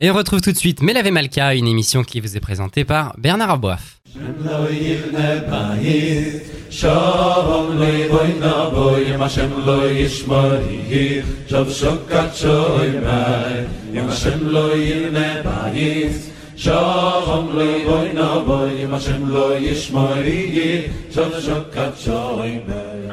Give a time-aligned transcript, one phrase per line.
[0.00, 3.14] Et on retrouve tout de suite Melave Malka, une émission qui vous est présentée par
[3.16, 4.00] Bernard Aboif.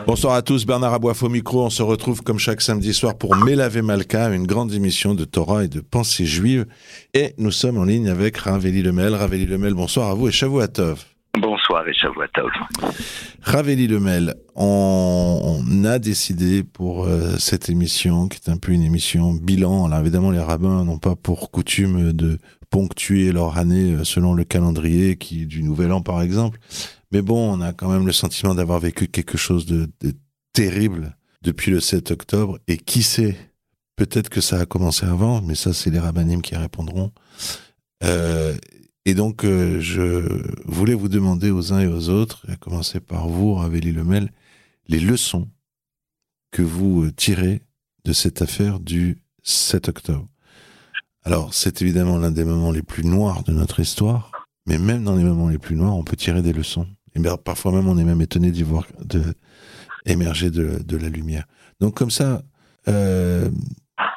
[0.06, 1.66] Bonsoir à tous, Bernard Aboif au micro.
[1.66, 5.64] On se retrouve comme chaque samedi soir pour Melave Malka, une grande émission de Torah
[5.64, 6.66] et de pensée juive.
[7.14, 9.16] Et nous sommes en ligne avec Raveli Lemel.
[9.16, 11.04] Raveli Lemel, bonsoir à vous et Shavuatov.
[11.40, 12.52] Bonsoir et Shavuatov.
[13.42, 18.84] Raveli Lemel, on, on, a décidé pour euh, cette émission, qui est un peu une
[18.84, 22.38] émission bilan, alors évidemment les rabbins n'ont pas pour coutume de
[22.72, 26.60] ponctuer leur année euh, selon le calendrier qui du Nouvel An par exemple,
[27.12, 29.90] mais bon, on a quand même le sentiment d'avoir vécu quelque chose de,
[30.54, 32.58] terrible depuis le 7 octobre.
[32.68, 33.38] Et qui sait,
[33.98, 37.12] peut-être que ça a commencé avant, mais ça, c'est les rabbinim qui répondront.
[38.04, 38.58] Euh,
[39.06, 43.28] et donc, euh, je voulais vous demander aux uns et aux autres, à commencer par
[43.28, 44.32] vous, Raveli Lemel,
[44.88, 45.50] les leçons
[46.52, 47.62] que vous tirez
[48.06, 50.28] de cette affaire du 7 octobre.
[51.24, 54.32] Alors, c'est évidemment l'un des moments les plus noirs de notre histoire,
[54.68, 56.88] mais même dans les moments les plus noirs, on peut tirer des leçons.
[57.16, 59.22] Et bien, parfois même, on est même étonné d'y voir de,
[60.06, 61.46] émerger de, de, la lumière.
[61.80, 62.42] Donc, comme ça,
[62.88, 63.50] euh,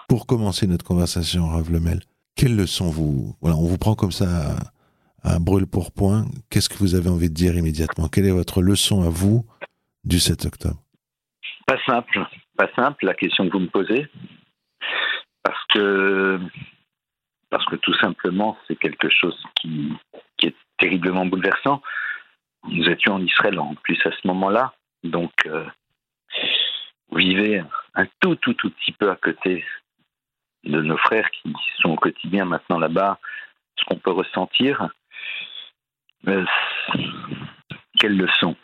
[0.08, 2.00] pour commencer notre conversation, Rav Lemel,
[2.36, 3.36] quelles leçons vous.
[3.40, 4.58] Voilà, on vous prend comme ça
[5.22, 6.26] à, à brûle pour point.
[6.50, 8.08] Qu'est-ce que vous avez envie de dire immédiatement?
[8.08, 9.44] Quelle est votre leçon à vous
[10.04, 10.80] du 7 octobre?
[11.66, 12.20] Pas simple.
[12.56, 14.06] Pas simple, la question que vous me posez.
[15.42, 16.38] Parce que.
[17.54, 19.92] Parce que tout simplement, c'est quelque chose qui,
[20.42, 21.80] est terriblement bouleversant
[22.66, 24.74] nous étions en Israël en plus à ce moment-là,
[25.04, 25.64] donc euh,
[27.10, 27.62] vous vivez
[27.94, 29.64] un tout tout tout petit peu à côté
[30.64, 33.20] de nos frères qui sont au quotidien maintenant là-bas,
[33.76, 34.88] ce qu'on peut ressentir.
[36.26, 36.44] Euh,
[38.00, 38.56] quelle leçon?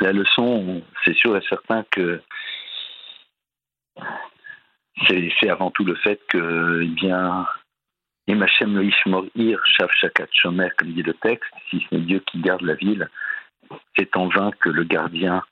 [0.00, 2.22] La leçon, c'est sûr et certain que
[5.08, 7.46] c'est avant tout le fait que, eh bien,
[8.28, 12.40] Imachem le Ishmorir, Shav Shakat Shomer, comme dit le texte, si ce n'est Dieu qui
[12.42, 13.08] garde la ville,
[13.96, 15.42] c'est en vain que le gardien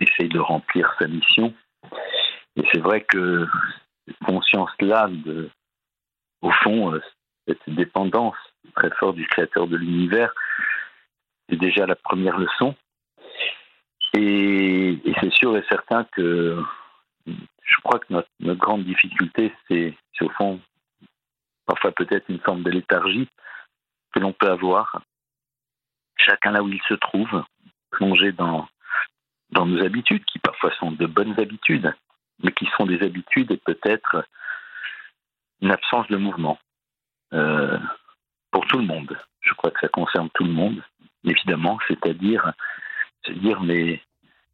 [0.00, 1.52] essaye de remplir sa mission.
[2.56, 3.46] Et c'est vrai que
[4.06, 5.10] cette conscience-là,
[6.40, 7.02] au fond, euh,
[7.46, 8.36] cette dépendance
[8.74, 10.32] très forte du créateur de l'univers,
[11.50, 12.74] c'est déjà la première leçon.
[14.14, 16.56] Et, c'est sûr et certain que
[17.26, 18.06] je crois que
[18.40, 20.60] notre grande difficulté, c'est au fond
[21.68, 23.28] parfois peut-être une forme de léthargie
[24.12, 25.02] que l'on peut avoir,
[26.16, 27.44] chacun là où il se trouve,
[27.90, 28.66] plongé dans,
[29.50, 31.94] dans nos habitudes, qui parfois sont de bonnes habitudes,
[32.42, 34.24] mais qui sont des habitudes et peut-être
[35.60, 36.58] une absence de mouvement.
[37.34, 37.78] Euh,
[38.50, 39.16] pour tout le monde.
[39.40, 40.82] Je crois que ça concerne tout le monde,
[41.24, 42.52] évidemment, c'est-à-dire
[43.26, 44.02] se dire, mais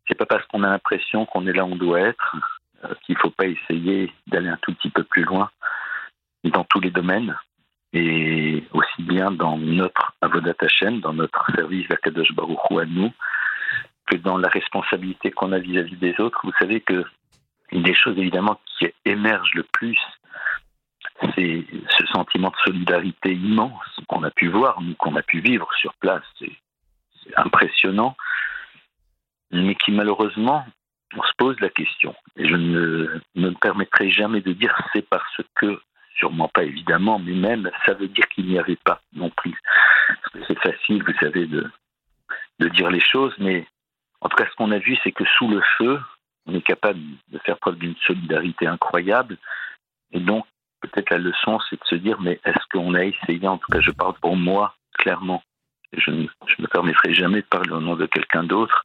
[0.08, 2.36] c'est pas parce qu'on a l'impression qu'on est là où on doit être
[2.82, 5.48] euh, qu'il faut pas essayer d'aller un tout petit peu plus loin
[6.50, 7.37] dans tous les domaines
[7.93, 13.12] et aussi bien dans notre Avodat Hashem, dans notre service d'Akadosh Baruch Hu à nous,
[14.06, 16.41] que dans la responsabilité qu'on a vis-à-vis des autres.
[16.44, 17.05] Vous savez que
[17.72, 19.99] des choses évidemment qui émerge le plus,
[21.34, 21.65] c'est
[21.97, 25.94] ce sentiment de solidarité immense qu'on a pu voir, nous, qu'on a pu vivre sur
[25.94, 26.25] place.
[26.38, 28.16] C'est impressionnant,
[29.50, 30.66] mais qui malheureusement,
[31.16, 32.15] on se pose la question.
[32.37, 35.81] Et je ne me permettrai jamais de dire c'est parce que
[36.14, 39.54] sûrement pas évidemment, mais même ça veut dire qu'il n'y avait pas non plus.
[40.47, 41.70] C'est facile, vous savez, de,
[42.60, 43.66] de dire les choses, mais
[44.20, 46.00] en tout cas, ce qu'on a vu, c'est que sous le feu,
[46.47, 49.36] on est capable de faire preuve d'une solidarité incroyable.
[50.12, 50.47] Et donc,
[50.80, 53.81] peut-être la leçon, c'est de se dire, mais est-ce qu'on a essayé, en tout cas,
[53.81, 55.42] je parle pour moi, clairement,
[55.92, 56.26] je ne
[56.58, 58.84] me permettrai jamais de parler au nom de quelqu'un d'autre,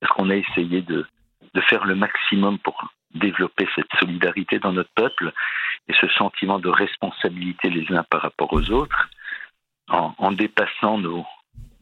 [0.00, 1.06] est-ce qu'on a essayé de,
[1.54, 5.32] de faire le maximum pour développer cette solidarité dans notre peuple
[5.88, 9.08] et ce sentiment de responsabilité les uns par rapport aux autres,
[9.88, 11.26] en, en dépassant nos,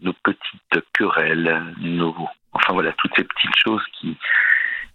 [0.00, 2.16] nos petites querelles, nos,
[2.52, 4.16] enfin voilà, toutes ces petites choses qui,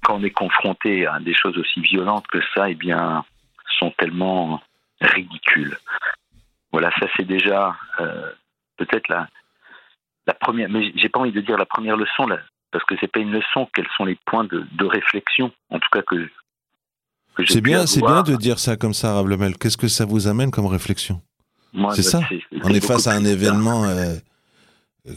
[0.03, 3.23] quand on est confronté à des choses aussi violentes que ça, eh bien,
[3.79, 4.61] sont tellement
[5.01, 5.77] ridicules.
[6.71, 8.31] Voilà, ça c'est déjà euh,
[8.77, 9.27] peut-être la,
[10.27, 12.39] la première, mais j'ai pas envie de dire la première leçon, là,
[12.75, 15.87] parce que c'est pas une leçon, quels sont les points de, de réflexion, en tout
[15.93, 16.27] cas que,
[17.35, 19.57] que C'est bien, c'est bien de dire ça comme ça, Rav Lemel.
[19.57, 21.21] Qu'est-ce que ça vous amène comme réflexion?
[21.91, 22.19] C'est ça
[22.63, 24.15] On est face à un événement, euh,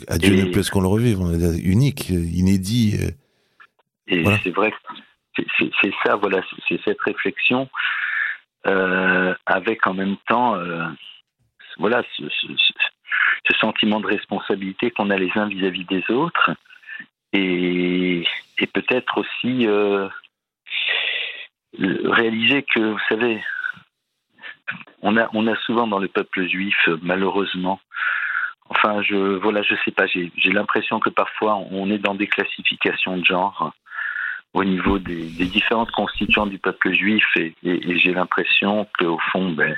[0.07, 2.97] à Dieu ne plaise qu'on le revive, on est unique, euh, inédit.
[3.03, 3.11] euh,
[4.07, 4.39] Et Voilà.
[4.45, 7.69] c'est vrai que c'est- ça, voilà, c'est- cette réflexion
[8.69, 10.85] euh, avec en même temps euh,
[11.79, 12.23] voilà, ce,
[13.61, 16.51] sentiment de responsabilité qu'on a les uns vis-à-vis des autres
[17.33, 18.25] et,
[18.75, 20.09] peut-être aussi euh,
[21.79, 23.43] réaliser que, vous savez,
[25.03, 27.81] on a, on a souvent dans le peuple juif, malheureusement,
[28.69, 33.17] enfin, je, voilà, je sais pas, j'ai l'impression que parfois on est dans des classifications
[33.17, 33.73] de genre
[34.55, 39.77] au niveau des, différentes constituants du peuple juif et, j'ai l'impression qu'au fond, ben,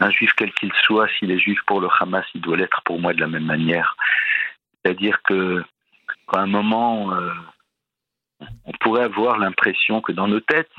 [0.00, 3.00] un juif quel qu'il soit, s'il est juif pour le Hamas, il doit l'être pour
[3.00, 3.96] moi de la même manière.
[4.84, 5.64] C'est-à-dire que
[6.26, 7.32] qu'à un moment, euh,
[8.64, 10.70] on pourrait avoir l'impression que dans nos têtes,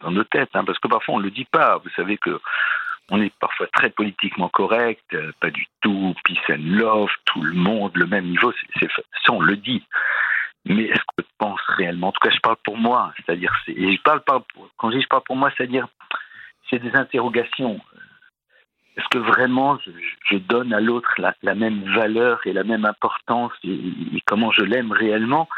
[0.00, 2.40] dans nos têtes, hein, parce que parfois on ne le dit pas, vous savez que
[3.10, 7.54] on est parfois très politiquement correct, euh, pas du tout, peace and love, tout le
[7.54, 9.82] monde, le même niveau, c'est, ça on le dit.
[10.66, 12.08] Mais est-ce je pense réellement?
[12.08, 14.42] En tout cas, je parle pour moi, c'est-à-dire, et je parle pas
[14.78, 15.86] quand je dis je parle pour moi, c'est-à-dire,
[16.70, 17.80] c'est des interrogations.
[18.96, 19.78] Est-ce que vraiment
[20.30, 23.80] je, donne à l'autre la, même valeur et la même importance et,
[24.26, 25.48] comment je l'aime réellement?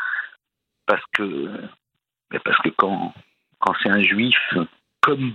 [0.86, 1.50] Parce que,
[2.44, 3.12] parce que quand,
[3.58, 4.38] quand c'est un juif
[5.00, 5.34] comme,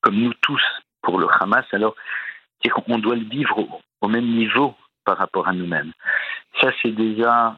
[0.00, 0.62] comme nous tous
[1.02, 1.96] pour le Hamas, alors
[2.88, 5.92] on doit le vivre au même niveau par rapport à nous-mêmes.
[6.60, 7.56] Ça, c'est déjà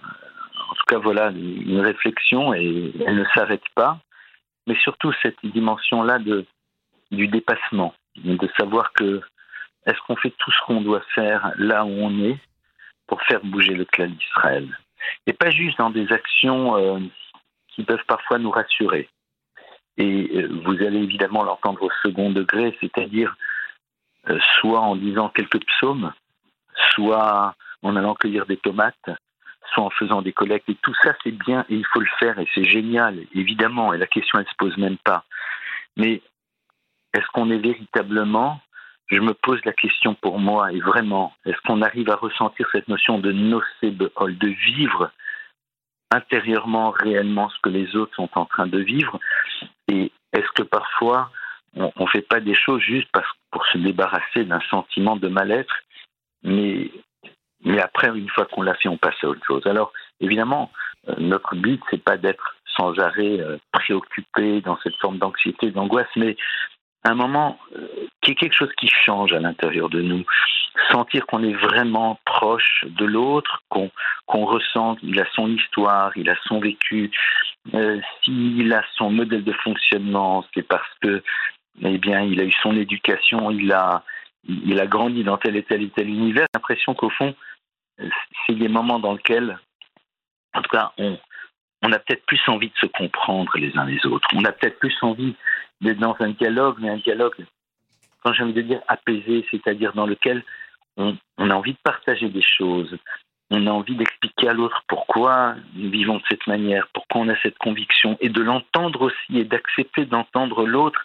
[0.69, 3.99] en tout cas, voilà, une réflexion et elle ne s'arrête pas.
[4.67, 9.21] Mais surtout cette dimension-là du dépassement, de savoir que
[9.87, 12.39] est-ce qu'on fait tout ce qu'on doit faire là où on est
[13.07, 14.69] pour faire bouger le clan d'Israël?
[15.27, 16.99] Et pas juste dans des actions euh,
[17.69, 19.09] qui peuvent parfois nous rassurer.
[19.99, 23.37] Et euh, vous allez évidemment l'entendre au second degré, c'est-à-dire
[24.29, 26.13] euh, soit en disant quelques psaumes,
[26.91, 29.11] soit en allant cueillir des tomates,
[29.73, 30.69] soit en faisant des collectes.
[30.69, 33.93] Et tout ça, c'est bien et il faut le faire et c'est génial, évidemment.
[33.93, 35.25] Et la question, elle ne se pose même pas.
[35.97, 36.23] Mais
[37.15, 38.61] est-ce qu'on est véritablement,
[39.09, 42.89] je me pose la question pour moi, et vraiment, est-ce qu'on arrive à ressentir cette
[42.89, 45.11] notion de nocebehol, de vivre
[46.11, 49.19] intérieurement, réellement ce que les autres sont en train de vivre?
[49.89, 51.31] Et est-ce que parfois,
[51.77, 53.09] on ne fait pas des choses juste
[53.51, 55.75] pour se débarrasser d'un sentiment de mal-être,
[56.43, 56.91] mais
[57.65, 59.67] mais après, une fois qu'on l'a fait, on passe à autre chose?
[59.67, 60.71] Alors, évidemment,
[61.09, 66.09] euh, notre but, c'est pas d'être sans arrêt euh, préoccupé dans cette forme d'anxiété, d'angoisse,
[66.17, 66.37] mais
[67.11, 67.87] un moment, euh,
[68.21, 70.25] qu'il y ait quelque chose qui change à l'intérieur de nous.
[70.91, 73.91] Sentir qu'on est vraiment proche de l'autre, qu'on
[74.27, 77.11] qu'on ressent, il a son histoire, il a son vécu.
[78.23, 81.23] S'il a son modèle de fonctionnement, c'est parce que,
[81.83, 84.03] eh bien, il a eu son éducation, il a,
[84.49, 86.47] il a grandi dans tel et tel et tel univers.
[86.55, 87.35] L'impression qu'au fond,
[88.47, 89.59] c'est des moments dans lesquels,
[90.55, 91.19] en tout cas, on,
[91.83, 94.29] on a peut-être plus envie de se comprendre les uns les autres.
[94.35, 95.35] On a peut-être plus envie
[95.81, 97.35] d'être dans un dialogue, mais un dialogue,
[98.23, 100.43] quand j'ai envie de dire apaisé, c'est-à-dire dans lequel
[100.97, 102.97] on, a envie de partager des choses,
[103.51, 107.41] on a envie d'expliquer à l'autre pourquoi nous vivons de cette manière, pourquoi on a
[107.43, 111.05] cette conviction, et de l'entendre aussi, et d'accepter d'entendre l'autre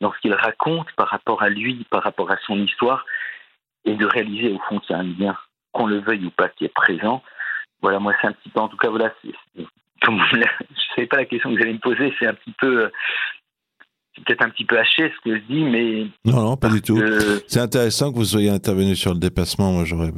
[0.00, 3.04] dans ce qu'il raconte par rapport à lui, par rapport à son histoire,
[3.84, 5.36] et de réaliser au fond qu'il y a un lien
[5.72, 7.22] qu'on le veuille ou pas, qui est présent.
[7.80, 9.12] Voilà, moi, c'est un petit peu, en tout cas, voilà,
[10.04, 10.44] comme je ne
[10.94, 12.90] savais pas la question que vous allez me poser, c'est un petit peu,
[14.14, 16.06] c'est peut-être un petit peu haché ce que je dis, mais.
[16.24, 17.00] Non, non, pas du tout.
[17.46, 19.72] C'est intéressant que vous soyez intervenu sur le dépassement.
[19.72, 20.12] Moi, j'aurais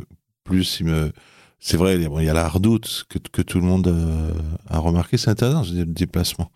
[0.45, 1.13] plus, il me.
[1.59, 4.33] C'est vrai, il y a la redoute que, que tout le monde euh,
[4.69, 5.17] a remarqué.
[5.17, 6.51] C'est intéressant, je le déplacement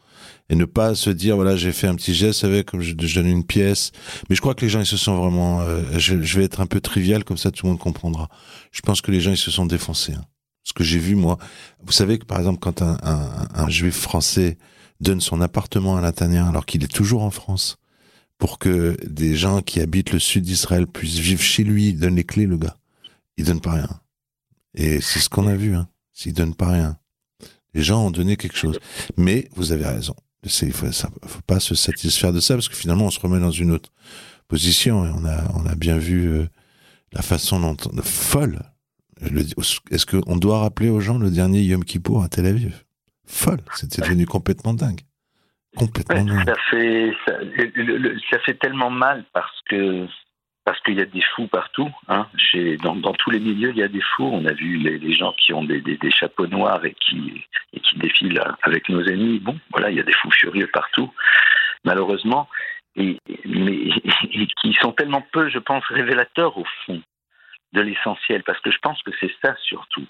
[0.51, 3.27] et ne pas se dire voilà j'ai fait un petit geste avec comme je, donne
[3.27, 3.93] une pièce
[4.29, 6.67] mais je crois que les gens ils se sont vraiment euh, je, vais être un
[6.67, 8.29] peu trivial comme ça tout le monde comprendra
[8.73, 10.25] je pense que les gens ils se sont défoncés hein.
[10.69, 11.39] Ce que j'ai vu moi.
[11.83, 14.59] Vous savez que par exemple quand un, juif français
[15.01, 17.79] donne son appartement à Nathaniel alors qu'il est toujours en France
[18.37, 22.17] pour que des gens qui habitent le sud d'Israël puissent vivre chez lui il donne
[22.17, 22.77] les clés le gars.
[23.39, 23.89] Il donne pas rien.
[24.75, 25.89] Et c'est ce qu'on a vu hein.
[26.13, 26.99] S'il donne pas rien.
[27.73, 28.79] Les gens ont donné quelque chose.
[29.17, 30.15] Mais vous avez raison.
[30.45, 33.51] Il faut, faut pas se satisfaire de ça parce que finalement on se remet dans
[33.51, 33.91] une autre
[34.49, 36.47] position et on a on a bien vu euh,
[37.13, 38.61] la façon dont folle.
[39.21, 42.85] Est-ce qu'on doit rappeler aux gens le dernier Yom Kippour à Tel Aviv?
[43.27, 45.01] Folle, c'était devenu complètement dingue.
[45.77, 46.47] Complètement dingue.
[46.47, 47.13] Ça fait,
[48.31, 50.07] ça fait tellement mal parce que
[50.65, 51.89] parce qu'il y a des fous partout.
[52.09, 52.27] Hein.
[52.37, 54.29] Chez, dans, dans, tous les milieux, il y a des fous.
[54.31, 57.43] On a vu les, les gens qui ont des, des, des, chapeaux noirs et qui,
[57.73, 59.39] et qui défilent avec nos ennemis.
[59.39, 61.11] Bon, voilà, il y a des fous furieux partout,
[61.85, 62.51] malheureusement,
[62.97, 63.89] et, mais
[64.61, 67.01] qui sont tellement peu, je pense, révélateurs au fond
[67.73, 70.07] de l'essentiel, parce que je pense que c'est ça surtout.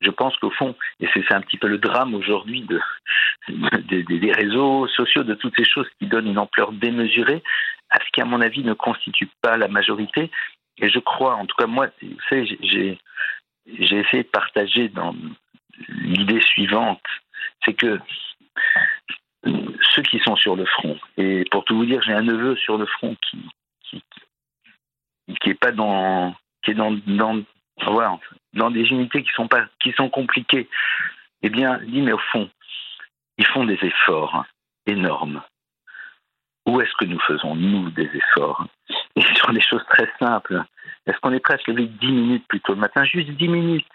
[0.00, 2.80] Je pense qu'au fond, et c'est un petit peu le drame aujourd'hui de,
[3.48, 7.42] des réseaux sociaux, de toutes ces choses qui donnent une ampleur démesurée,
[7.90, 10.30] à ce qui, à mon avis, ne constitue pas la majorité.
[10.78, 12.98] Et je crois, en tout cas, moi, vous savez, j'ai,
[13.66, 15.14] j'ai essayé de partager dans
[15.88, 17.02] l'idée suivante,
[17.64, 18.00] c'est que
[19.94, 22.78] ceux qui sont sur le front, et pour tout vous dire, j'ai un neveu sur
[22.78, 23.38] le front qui,
[23.82, 24.02] qui,
[25.40, 27.42] qui est pas dans, qui est dans, dans,
[27.86, 28.18] voilà,
[28.54, 30.68] dans des unités qui sont pas, qui sont compliquées.
[31.42, 32.48] Eh bien, dit, mais au fond,
[33.38, 34.44] ils font des efforts
[34.86, 35.42] énormes.
[36.66, 38.66] Où est-ce que nous faisons, nous, des efforts
[39.16, 40.62] Et sur des choses très simples.
[41.06, 43.04] Est-ce qu'on est prêt à se lever 10 minutes plus tôt le matin?
[43.04, 43.86] Juste 10 minutes.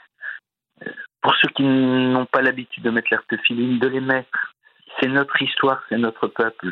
[1.21, 4.53] Pour ceux qui n'ont pas l'habitude de mettre de de les mettre.
[5.00, 6.71] C'est notre histoire, c'est notre peuple.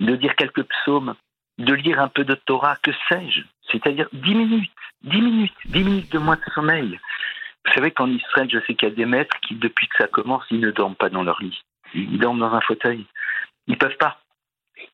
[0.00, 1.14] De dire quelques psaumes,
[1.58, 4.72] de lire un peu de Torah, que sais-je C'est-à-dire 10 minutes,
[5.02, 6.98] 10 minutes, 10 minutes de moins de sommeil.
[7.64, 10.08] Vous savez qu'en Israël, je sais qu'il y a des maîtres qui, depuis que ça
[10.08, 11.62] commence, ils ne dorment pas dans leur lit.
[11.94, 13.06] Ils dorment dans un fauteuil.
[13.66, 14.18] Ils peuvent pas.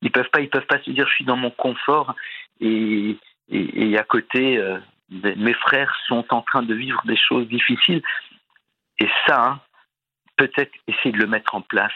[0.03, 0.41] Ils peuvent pas.
[0.41, 2.15] Ils peuvent pas se dire je suis dans mon confort
[2.61, 3.17] et,
[3.49, 4.79] et, à côté euh,
[5.11, 8.03] mes frères sont en train de vivre des choses difficiles.
[8.99, 9.61] Et ça, hein,
[10.37, 11.93] peut-être essayer de le mettre en place.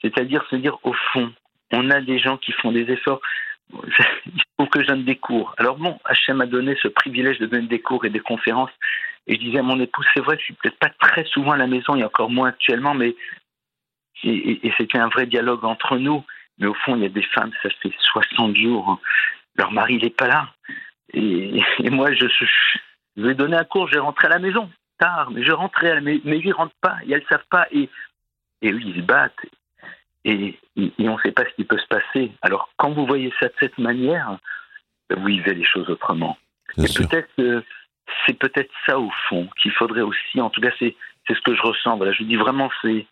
[0.00, 1.32] C'est-à-dire se dire au fond,
[1.72, 3.20] on a des gens qui font des efforts.
[4.26, 5.54] Il faut que je donne des cours.
[5.58, 8.70] Alors bon, Hachem m'a donné ce privilège de donner des cours et des conférences.
[9.26, 11.56] Et je disais à mon épouse, c'est vrai, je suis peut-être pas très souvent à
[11.56, 13.16] la maison, et encore moins actuellement, mais
[14.22, 16.24] et, c'était un vrai dialogue entre nous.
[16.58, 18.98] Mais au fond, il y a des femmes, ça fait 60 jours, hein.
[19.56, 20.48] leur mari n'est pas là.
[21.12, 25.30] Et, moi, je, je, vais donner un cours, je vais rentrer à la maison tard,
[25.30, 27.90] mais je rentrais, mais, mais ils ne rentrent pas, et elles ne savent pas, et,
[28.62, 29.34] et eux, ils se battent.
[30.28, 32.32] Et, et on ne sait pas ce qui peut se passer.
[32.42, 34.38] Alors, quand vous voyez ça de cette manière,
[35.14, 36.36] vous vivez les choses autrement.
[36.76, 37.62] et peut-être que
[38.26, 40.94] c'est peut-être ça au fond qu'il faudrait aussi, en tout cas c'est
[41.28, 41.96] ce que je ressens.
[41.96, 43.06] Voilà, je dis vraiment c'est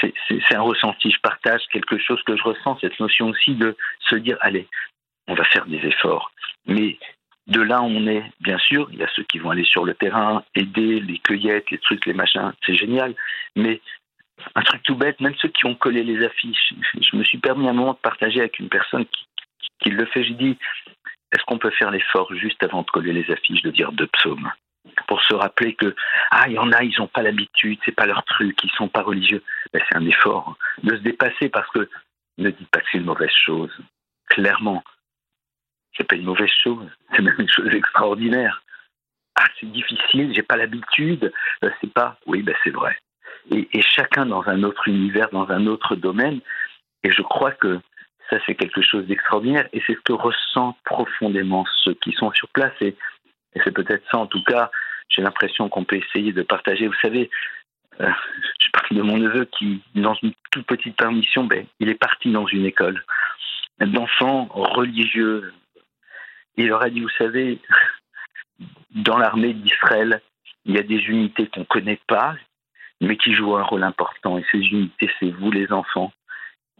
[0.00, 1.10] c'est un ressenti.
[1.10, 3.76] Je partage quelque chose que je ressens, cette notion aussi de
[4.08, 4.66] se dire allez,
[5.28, 6.32] on va faire des efforts.
[6.66, 6.98] Mais
[7.46, 9.94] de là on est, bien sûr, il y a ceux qui vont aller sur le
[9.94, 13.14] terrain, aider les cueillettes, les trucs, les machins, c'est génial.
[13.56, 13.80] Mais
[14.54, 17.68] un truc tout bête, même ceux qui ont collé les affiches, je me suis permis
[17.68, 19.06] un moment de partager avec une personne
[19.80, 20.22] qui, le fait.
[20.22, 20.58] J'ai dit
[21.32, 24.50] est-ce qu'on peut faire l'effort juste avant de coller les affiches de dire deux psaumes
[25.06, 25.94] pour se rappeler que
[26.30, 28.88] ah il y en a ils n'ont pas l'habitude c'est pas leur truc ils sont
[28.88, 29.42] pas religieux.
[29.72, 31.88] Ben, c'est un effort de se dépasser parce que
[32.38, 33.76] ne dites pas que c'est une mauvaise chose.
[34.28, 34.84] Clairement
[35.96, 36.88] c'est pas une mauvaise chose.
[37.14, 38.62] C'est même une chose extraordinaire.
[39.36, 41.32] Ah c'est difficile j'ai pas l'habitude.
[41.64, 42.96] Euh, c'est pas oui ben c'est vrai
[43.50, 46.40] et, chacun dans un autre univers dans un autre domaine
[47.02, 47.80] et je crois que
[48.30, 52.48] ça, c'est quelque chose d'extraordinaire et c'est ce que ressentent profondément ceux qui sont sur
[52.48, 52.72] place.
[52.80, 52.96] Et,
[53.64, 54.70] c'est peut-être ça, en tout cas,
[55.10, 56.86] j'ai l'impression qu'on peut essayer de partager.
[56.86, 57.28] Vous savez,
[58.00, 58.10] euh,
[58.60, 62.32] je parle de mon neveu qui, dans une toute petite permission, ben, il est parti
[62.32, 63.04] dans une école
[63.80, 65.52] d'enfants religieux.
[66.56, 67.58] Il leur a dit, vous savez,
[68.92, 70.22] dans l'armée d'Israël,
[70.64, 72.36] il y a des unités qu'on ne connaît pas,
[73.02, 74.38] mais qui jouent un rôle important.
[74.38, 76.12] Et ces unités, c'est vous les enfants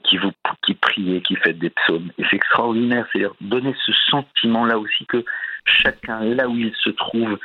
[0.04, 0.32] qui vous
[0.64, 2.10] qui priez, qui faites des psaumes.
[2.18, 5.24] Et c'est extraordinaire, c'est donner ce sentiment-là aussi que
[5.64, 7.38] chacun, là où il se trouve,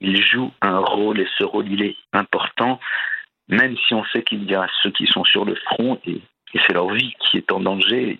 [0.00, 2.78] il joue un rôle et ce rôle, il est important,
[3.48, 6.20] même si on sait qu'il y a ceux qui sont sur le front et,
[6.66, 8.18] c'est leur vie qui est en danger.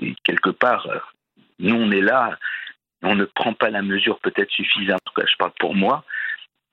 [0.00, 0.86] Et, quelque part,
[1.58, 2.38] nous, on est là,
[3.02, 6.04] on ne prend pas la mesure peut-être suffisante, en tout cas, je parle pour moi,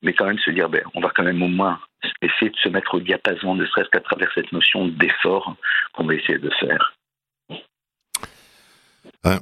[0.01, 1.79] mais quand même se dire, ben, on va quand même au moins
[2.21, 5.55] essayer de se mettre au diapason, ne serait-ce qu'à travers cette notion d'effort
[5.93, 6.93] qu'on va essayer de faire.
[9.25, 9.39] Euh,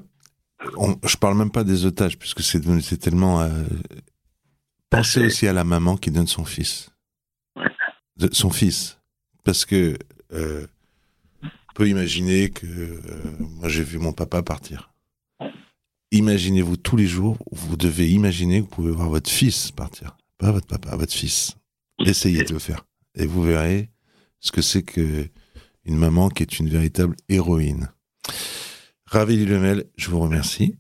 [0.78, 3.42] on, je parle même pas des otages, puisque c'est tellement.
[3.42, 3.50] Euh,
[4.90, 6.92] pensez aussi à la maman qui donne son fils.
[8.18, 9.00] De, son fils.
[9.44, 9.98] Parce que.
[10.34, 10.66] Euh,
[11.44, 12.66] on peut imaginer que.
[12.66, 13.00] Euh,
[13.40, 14.90] moi, j'ai vu mon papa partir.
[16.12, 20.16] Imaginez-vous tous les jours, vous devez imaginer que vous pouvez voir votre fils partir.
[20.46, 21.58] Pas votre papa, votre fils.
[22.06, 22.84] Essayez de le faire.
[23.16, 23.90] Et vous verrez
[24.40, 25.26] ce que c'est que
[25.86, 27.90] une maman qui est une véritable héroïne.
[29.08, 30.76] Ravi Lemel, je vous remercie.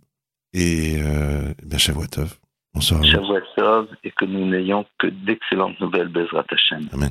[0.53, 2.38] Et euh, bien, Shavuotov.
[2.75, 3.03] Bonsoir.
[3.03, 6.88] Shavuotov, et que nous n'ayons que d'excellentes nouvelles, Bezrat Hashem.
[6.93, 7.10] Amen.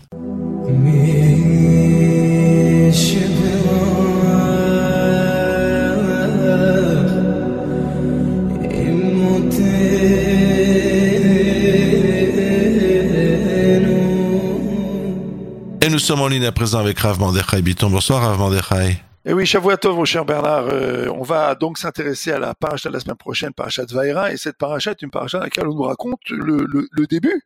[15.95, 17.89] Nous sommes en ligne à présent avec Rav Mandechai Biton.
[17.89, 18.91] Bonsoir Rav Mandechai.
[18.91, 18.97] Et
[19.27, 22.95] eh oui, Shavuatov, mon cher Bernard, euh, on va donc s'intéresser à la paracha de
[22.95, 25.85] la semaine prochaine, paracha de et cette paracha est une paracha dans laquelle on nous
[25.85, 27.45] raconte le, début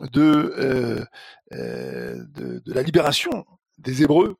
[0.00, 1.02] de, euh,
[1.54, 3.46] euh, de, la libération
[3.78, 4.36] des Hébreux,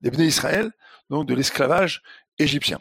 [0.00, 0.70] des Bnei Israël,
[1.10, 2.00] donc de l'esclavage
[2.38, 2.78] égyptien.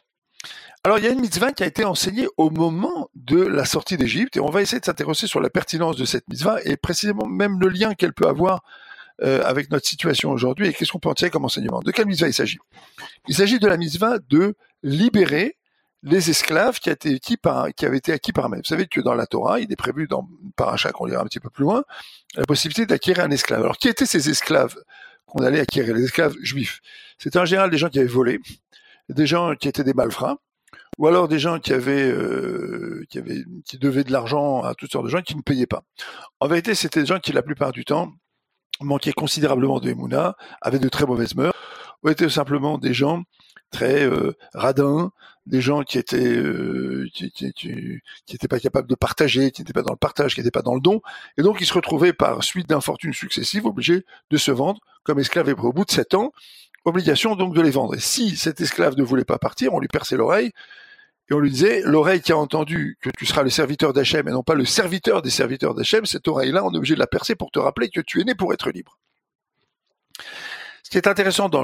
[0.85, 3.97] Alors il y a une mitzvah qui a été enseignée au moment de la sortie
[3.97, 7.25] d'Égypte et on va essayer de s'intéresser sur la pertinence de cette mitzvah et précisément
[7.25, 8.63] même le lien qu'elle peut avoir
[9.21, 11.81] avec notre situation aujourd'hui et qu'est-ce qu'on peut en tirer comme enseignement.
[11.81, 12.57] De quelle mitzvah il s'agit?
[13.27, 15.57] Il s'agit de la mitzvah de libérer
[16.03, 18.99] les esclaves qui, a été par, qui avaient été acquis par eux Vous savez que
[18.99, 21.83] dans la Torah, il est prévu dans Parachat qu'on lira un petit peu plus loin,
[22.35, 23.61] la possibilité d'acquérir un esclave.
[23.61, 24.75] Alors qui étaient ces esclaves
[25.25, 26.81] qu'on allait acquérir, les esclaves juifs
[27.17, 28.39] C'était en général des gens qui avaient volé,
[29.09, 30.37] des gens qui étaient des malfrats,
[30.97, 34.91] ou alors des gens qui avaient, euh, qui avaient, qui devaient de l'argent à toutes
[34.91, 35.83] sortes de gens qui ne payaient pas.
[36.41, 38.11] En vérité, c'était des gens qui, la plupart du temps,
[38.81, 41.53] manquaient considérablement de Emouna, avaient de très mauvaises mœurs,
[42.03, 43.23] ou étaient simplement des gens
[43.71, 45.11] très euh, radins,
[45.45, 49.91] des gens qui étaient euh, qui, qui, pas capables de partager, qui n'étaient pas dans
[49.91, 51.01] le partage, qui n'étaient pas dans le don,
[51.37, 55.49] et donc ils se retrouvaient par suite d'infortunes successives obligés de se vendre comme esclaves.
[55.49, 56.31] Et au bout de sept ans,
[56.85, 57.95] obligation donc de les vendre.
[57.95, 60.51] Et si cet esclave ne voulait pas partir, on lui perçait l'oreille
[61.29, 64.31] et on lui disait l'oreille qui a entendu que tu seras le serviteur d'Hachem et
[64.31, 67.35] non pas le serviteur des serviteurs d'Hachem, cette oreille-là, on est obligé de la percer
[67.35, 68.97] pour te rappeler que tu es né pour être libre.
[70.83, 71.63] Ce qui est intéressant dans,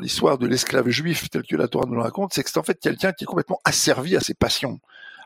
[0.00, 2.64] l'histoire de l'esclave juif tel que la Torah nous le raconte, c'est que c'est en
[2.64, 4.80] fait quelqu'un qui est complètement asservi à ses passions,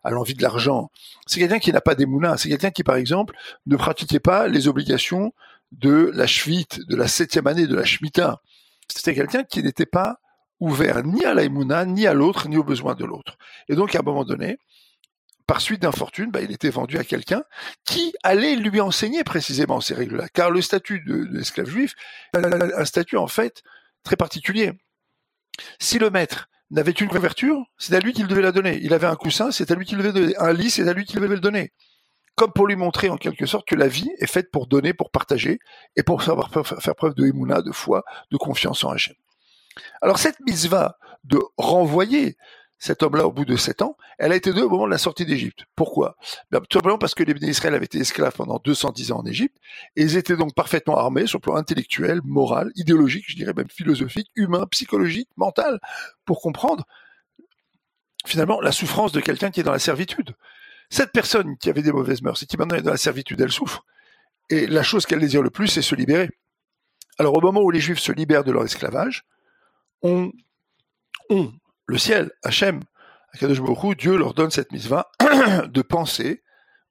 [0.05, 0.91] à l'envie de l'argent.
[1.27, 2.37] C'est quelqu'un qui n'a pas d'émouna.
[2.37, 3.35] C'est quelqu'un qui, par exemple,
[3.67, 5.33] ne pratiquait pas les obligations
[5.73, 8.43] de la Shvit, de la septième année de la Shemitah.
[8.87, 10.21] C'était quelqu'un qui n'était pas
[10.61, 11.47] ouvert ni à la
[11.85, 13.37] ni à l'autre, ni aux besoins de l'autre.
[13.69, 14.59] Et donc, à un moment donné,
[15.47, 17.45] par suite d'infortune, bah, il était vendu à quelqu'un
[17.85, 20.29] qui allait lui enseigner précisément ces règles-là.
[20.29, 21.95] Car le statut de, l'esclave juif,
[22.35, 23.63] un statut en fait
[24.03, 24.73] très particulier.
[25.79, 28.79] Si le maître n'avait qu'une couverture, c'est à lui qu'il devait la donner.
[28.83, 30.37] Il avait un coussin, c'est à lui qu'il devait donner.
[30.39, 31.73] Un lit, c'est à lui qu'il devait le donner.
[32.35, 35.11] Comme pour lui montrer en quelque sorte que la vie est faite pour donner, pour
[35.11, 35.59] partager,
[35.95, 39.15] et pour savoir faire preuve de émouna, de foi, de confiance en Hachem.
[40.03, 42.37] Alors cette va de renvoyer
[42.79, 44.99] cet homme-là au bout de sept ans, elle a été donnée au moment de la
[44.99, 45.65] sortie d'Égypte.
[45.77, 46.17] Pourquoi?
[46.51, 49.57] Ben, Tout simplement parce que les Israël avaient été esclaves pendant 210 ans en Égypte,
[49.97, 53.71] et ils étaient donc parfaitement armés sur le plan intellectuel, moral, idéologique, je dirais même
[53.71, 55.81] philosophique, humain, psychologique, mental,
[56.27, 56.85] pour comprendre
[58.27, 60.35] finalement la souffrance de quelqu'un qui est dans la servitude.
[60.91, 63.53] Cette personne qui avait des mauvaises mœurs et qui maintenant est dans la servitude, elle
[63.53, 63.85] souffre.
[64.51, 66.31] Et la chose qu'elle désire le plus, c'est se libérer.
[67.19, 69.25] Alors au moment où les Juifs se libèrent de leur esclavage,
[70.03, 70.33] on,
[71.31, 71.53] on
[71.87, 72.81] le ciel, Hachem,
[73.99, 75.11] Dieu leur donne cette mitzvah
[75.69, 76.43] de penser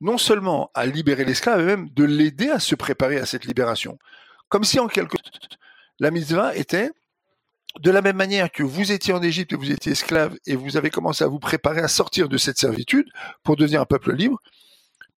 [0.01, 3.97] non seulement à libérer l'esclave, mais même de l'aider à se préparer à cette libération.
[4.49, 5.57] Comme si en quelque sorte,
[5.99, 6.91] la mitzvah était
[7.81, 10.77] de la même manière que vous étiez en Égypte et vous étiez esclave et vous
[10.77, 13.07] avez commencé à vous préparer à sortir de cette servitude
[13.43, 14.41] pour devenir un peuple libre,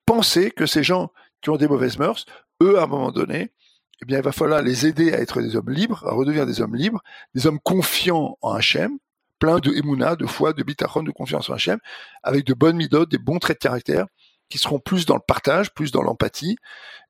[0.06, 2.24] pensez que ces gens qui ont des mauvaises mœurs,
[2.62, 3.52] eux, à un moment donné,
[4.00, 6.60] eh bien, il va falloir les aider à être des hommes libres, à redevenir des
[6.60, 7.02] hommes libres,
[7.34, 8.98] des hommes confiants en Hachem,
[9.38, 11.78] plein de émouna, de foi, de bitachon, de confiance en Hachem,
[12.22, 14.06] avec de bonnes midotes, des bons traits de caractère,
[14.48, 16.56] qui seront plus dans le partage, plus dans l'empathie,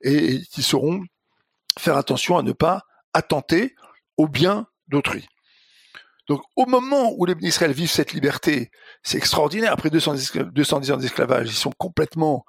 [0.01, 1.03] et qui sauront
[1.79, 3.75] faire attention à ne pas attenter
[4.17, 5.29] au bien d'autrui.
[6.27, 8.71] Donc, au moment où les Israël vivent cette liberté,
[9.03, 9.73] c'est extraordinaire.
[9.73, 12.45] Après 210, ans d'esclavage, ils sont complètement,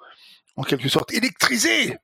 [0.56, 1.96] en quelque sorte, électrisés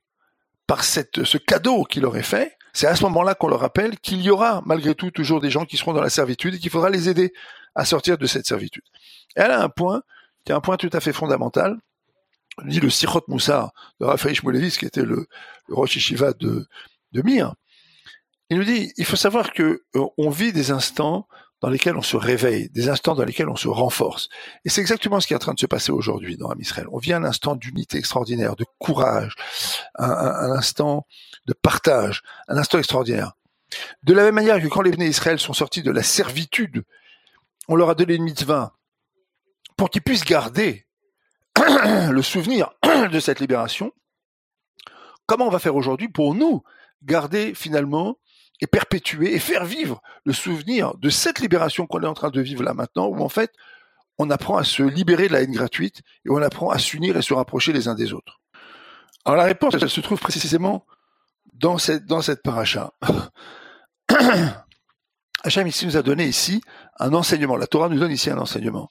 [0.67, 2.55] par cette, ce cadeau qu'il leur est fait.
[2.73, 5.65] C'est à ce moment-là qu'on leur rappelle qu'il y aura, malgré tout, toujours des gens
[5.65, 7.33] qui seront dans la servitude et qu'il faudra les aider
[7.73, 8.83] à sortir de cette servitude.
[9.35, 10.03] Et elle a un point,
[10.45, 11.77] qui est un point tout à fait fondamental,
[12.65, 15.27] dit le Sichot Moussar de Raphaël Shmulevis, qui était le,
[15.67, 16.67] le Rosh Yeshiva de,
[17.13, 17.53] de Mir.
[18.49, 21.27] Il nous dit, il faut savoir que euh, on vit des instants
[21.61, 24.29] dans lesquels on se réveille, des instants dans lesquels on se renforce.
[24.63, 26.87] Et c'est exactement ce qui est en train de se passer aujourd'hui dans Israël.
[26.91, 29.35] On vit un instant d'unité extraordinaire, de courage,
[29.95, 31.07] un, instant
[31.45, 33.33] de partage, un instant extraordinaire.
[34.03, 36.83] De la même manière que quand les Bnei Israël sont sortis de la servitude
[37.67, 38.73] on leur a donné une mitzvah
[39.75, 40.85] pour qu'ils puissent garder
[41.57, 42.71] le souvenir
[43.11, 43.91] de cette libération.
[45.25, 46.63] Comment on va faire aujourd'hui pour nous
[47.03, 48.17] garder finalement
[48.61, 52.41] et perpétuer et faire vivre le souvenir de cette libération qu'on est en train de
[52.41, 53.51] vivre là maintenant, où en fait
[54.17, 57.21] on apprend à se libérer de la haine gratuite et on apprend à s'unir et
[57.21, 58.39] se rapprocher les uns des autres.
[59.25, 60.85] Alors la réponse, elle se trouve précisément
[61.53, 62.93] dans cette, dans cette paracha.
[65.43, 66.61] Hachem ici nous a donné ici
[66.99, 67.57] un enseignement.
[67.57, 68.89] La Torah nous donne ici un enseignement.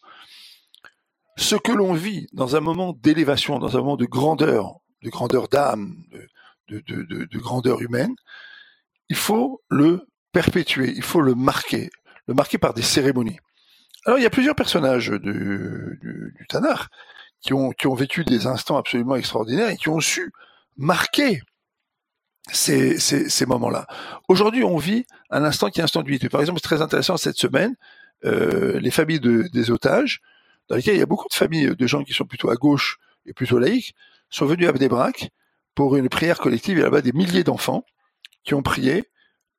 [1.37, 5.49] Ce que l'on vit dans un moment d'élévation, dans un moment de grandeur, de grandeur
[5.49, 5.97] d'âme,
[6.69, 8.15] de, de, de, de, grandeur humaine,
[9.09, 11.91] il faut le perpétuer, il faut le marquer,
[12.27, 13.39] le marquer par des cérémonies.
[14.05, 16.87] Alors il y a plusieurs personnages du, Tanakh
[17.41, 20.33] qui ont, vécu des instants absolument extraordinaires et qui ont su
[20.77, 21.43] marquer
[22.53, 23.87] ces, ces, moments-là.
[24.29, 26.29] Aujourd'hui, on vit un instant qui est instant d'unité.
[26.29, 27.75] Par exemple, c'est très intéressant cette semaine,
[28.25, 30.21] euh, les familles de, des otages
[30.69, 32.99] dans lesquels il y a beaucoup de familles de gens qui sont plutôt à gauche
[33.27, 33.95] et plutôt laïcs,
[34.31, 35.31] sont venus à Bnebrak
[35.75, 36.79] pour une prière collective.
[36.79, 37.85] A là-bas des milliers d'enfants
[38.47, 39.05] qui ont prié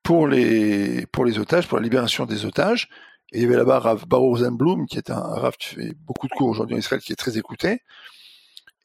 [0.01, 2.87] pour les, pour les otages, pour la libération des otages.
[3.31, 6.27] Et il y avait là-bas Rav Baruch Zenblum, qui est un Rav qui fait beaucoup
[6.27, 7.81] de cours aujourd'hui en Israël, qui est très écouté,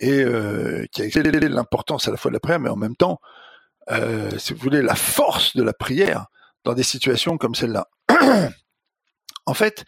[0.01, 2.97] et euh, qui a expliqué l'importance à la fois de la prière, mais en même
[2.97, 3.21] temps,
[3.91, 6.27] euh, si vous voulez, la force de la prière
[6.65, 7.89] dans des situations comme celle-là.
[9.47, 9.85] en fait,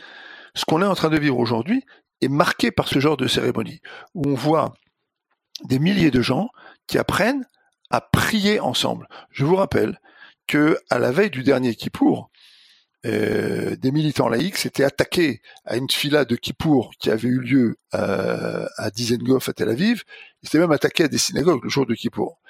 [0.55, 1.85] ce qu'on est en train de vivre aujourd'hui
[2.21, 3.81] est marqué par ce genre de cérémonie,
[4.15, 4.73] où on voit
[5.65, 6.49] des milliers de gens
[6.87, 7.45] qui apprennent
[7.95, 9.09] à prier ensemble.
[9.31, 10.01] Je vous rappelle
[10.49, 12.29] que à la veille du dernier Kippour,
[13.07, 17.77] euh, des militants laïcs s'étaient attaqués à une fila de Kippour qui avait eu lieu
[17.95, 20.03] euh, à Dizengoff à Tel Aviv.
[20.43, 22.41] Ils s'étaient même attaqués à des synagogues le jour de Kippour.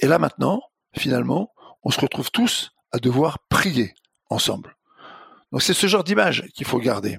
[0.00, 0.62] Et là maintenant,
[0.96, 1.52] finalement,
[1.84, 3.94] on se retrouve tous à devoir prier
[4.30, 4.76] ensemble.
[5.52, 7.18] Donc c'est ce genre d'image qu'il faut garder.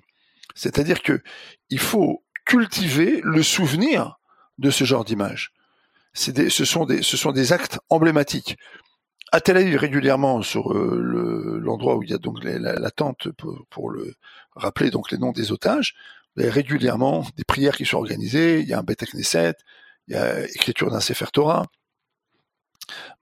[0.54, 1.22] C'est-à-dire que
[1.69, 4.19] il faut cultiver le souvenir
[4.58, 5.54] de ce genre d'image.
[6.13, 8.58] Ce, sont des, actes emblématiques.
[9.32, 13.30] À Tel Aviv, régulièrement, sur euh, l'endroit où il y a donc la, tente
[13.69, 14.13] pour, le
[14.56, 15.95] rappeler donc les noms des otages,
[16.38, 19.56] il y a régulièrement des prières qui sont organisées, il y a un Beth Knesset,
[20.08, 21.65] il y a écriture d'un Sefer Torah.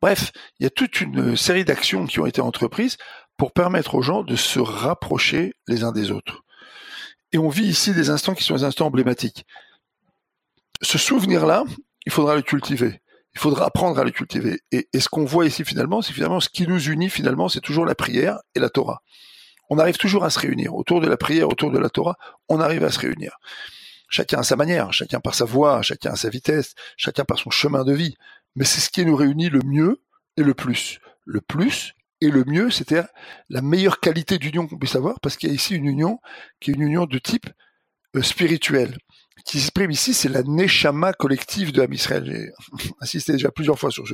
[0.02, 2.98] Bref, il y a toute une série d'actions qui ont été entreprises
[3.38, 6.44] pour permettre aux gens de se rapprocher les uns des autres.
[7.32, 9.46] Et on vit ici des instants qui sont des instants emblématiques.
[10.82, 11.64] Ce souvenir-là,
[12.06, 13.02] il faudra le cultiver.
[13.34, 14.60] Il faudra apprendre à le cultiver.
[14.72, 17.86] Et, ce qu'on voit ici finalement, c'est finalement ce qui nous unit finalement, c'est toujours
[17.86, 19.02] la prière et la Torah.
[19.70, 22.18] On arrive toujours à se réunir autour de la prière, autour de la Torah.
[22.50, 23.38] On arrive à se réunir.
[24.10, 27.50] Chacun à sa manière, chacun par sa voix, chacun à sa vitesse, chacun par son
[27.50, 28.16] chemin de vie.
[28.56, 30.02] Mais c'est ce qui nous réunit le mieux
[30.36, 31.00] et le plus.
[31.26, 33.08] Le plus et le mieux, c'est-à-dire
[33.50, 36.20] la meilleure qualité d'union qu'on puisse avoir, parce qu'il y a ici une union
[36.60, 37.48] qui est une union de type
[38.16, 38.98] euh, spirituel.
[39.46, 42.26] Qui s'exprime ici, c'est la neshama collective de Ham Israël.
[42.26, 44.06] J'ai insisté déjà plusieurs fois sur,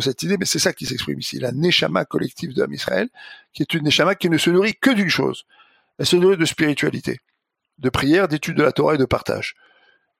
[0.00, 3.08] cette idée, mais c'est ça qui s'exprime ici, la neshama collective de Ham Israël,
[3.52, 5.44] qui est une neshama qui ne se nourrit que d'une chose.
[5.98, 7.18] Elle se nourrit de spiritualité,
[7.78, 9.54] de prière, d'étude de la Torah et de partage.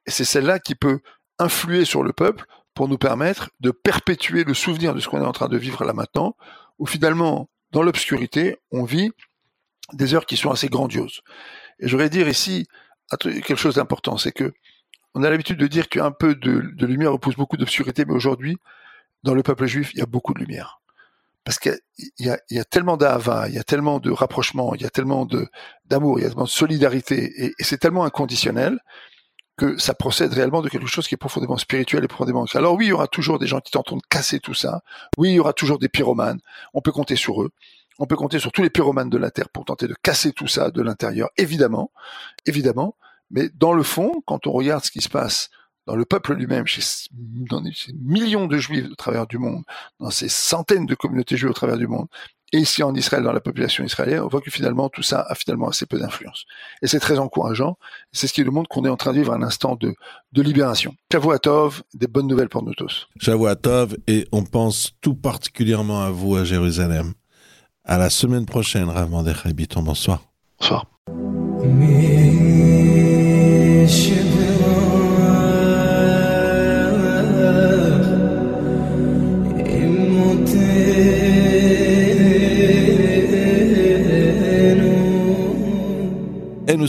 [0.07, 1.01] Et c'est celle-là qui peut
[1.38, 2.44] influer sur le peuple
[2.75, 5.85] pour nous permettre de perpétuer le souvenir de ce qu'on est en train de vivre
[5.85, 6.37] là maintenant,
[6.79, 9.11] où finalement, dans l'obscurité, on vit
[9.92, 11.20] des heures qui sont assez grandioses.
[11.79, 12.66] Et j'aurais dire ici
[13.18, 14.53] quelque chose d'important, c'est que
[15.14, 18.57] on a l'habitude de dire qu'un peu de, de lumière repousse beaucoup d'obscurité, mais aujourd'hui,
[19.25, 20.81] dans le peuple juif, il y a beaucoup de lumière.
[21.44, 21.79] Parce qu'il
[22.18, 25.27] y, a tellement d'ava, il y a tellement de rapprochement, il y a tellement
[25.87, 28.79] d'amour, il y a tellement de solidarité, et, et c'est tellement inconditionnel
[29.57, 32.46] que ça procède réellement de quelque chose qui est profondément spirituel et profondément.
[32.55, 34.83] Alors oui, il y aura toujours des gens qui tenteront de casser tout ça.
[35.18, 36.40] Oui, il y aura toujours des pyromanes.
[36.73, 37.51] On peut compter sur eux.
[37.99, 40.46] On peut compter sur tous les pyromanes de la Terre pour tenter de casser tout
[40.46, 41.90] ça de l'intérieur, évidemment,
[42.46, 42.96] évidemment.
[43.31, 45.51] Mais dans le fond, quand on regarde ce qui se passe
[45.87, 49.64] dans le peuple lui-même, chez, dans ces millions de juifs au travers du monde,
[49.99, 52.07] dans ces centaines de communautés juives au travers du monde,
[52.53, 55.35] et ici en Israël, dans la population israélienne, on voit que finalement tout ça a
[55.35, 56.47] finalement assez peu d'influence.
[56.83, 57.79] Et c'est très encourageant.
[58.12, 59.95] C'est ce qui nous montre qu'on est en train de vivre un instant de,
[60.33, 60.95] de libération.
[61.09, 63.09] Tov, des bonnes nouvelles pour nous tous.
[63.62, 67.14] Tov, et on pense tout particulièrement à vous à Jérusalem.
[67.85, 70.23] À la semaine prochaine, Rav Mordechai Bonsoir.
[70.59, 70.87] Bonsoir.
[71.81, 72.20] Et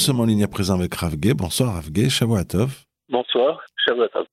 [0.02, 1.36] sommes en ligne à présent avec Ravgé.
[1.36, 2.86] Bonsoir Ravgé, Shavuatov.
[3.08, 4.26] Bonsoir, Shavuatov.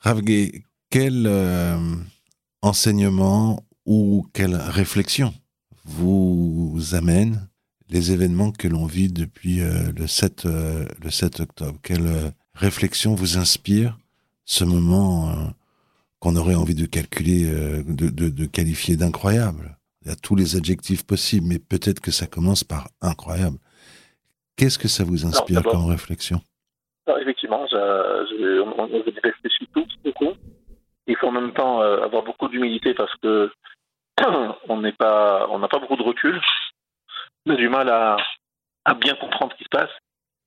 [0.00, 1.78] Ravgé, quel euh,
[2.60, 5.32] enseignement ou quelle réflexion
[5.86, 7.48] vous amène
[7.88, 11.78] les événements que l'on vit depuis euh, le, 7, euh, le 7 octobre?
[11.82, 13.98] Quelle réflexion vous inspire
[14.44, 15.50] ce moment
[16.18, 19.78] qu'on aurait envie de calculer, de, de, de qualifier d'incroyable?
[20.04, 23.56] Il y a tous les adjectifs possibles, mais peut-être que ça commence par incroyable.
[24.58, 26.40] Qu'est-ce que ça vous inspire comme réflexion?
[27.20, 30.34] Effectivement, je, on, on réfléchit tous beaucoup.
[31.06, 33.50] Il faut en même temps euh, avoir beaucoup d'humilité parce que
[34.68, 36.40] on n'est pas, on n'a pas beaucoup de recul.
[37.46, 38.16] On a du mal à,
[38.84, 39.90] à, bien comprendre ce qui se passe.